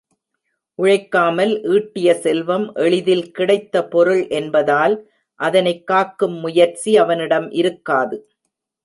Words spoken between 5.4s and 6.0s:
அதனைக்